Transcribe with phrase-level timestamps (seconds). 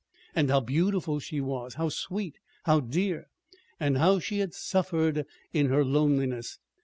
[0.35, 1.75] And how beautiful she was!
[1.75, 2.33] How sweet!
[2.63, 3.27] How dear!
[3.79, 6.57] And how she had suffered in her loneliness!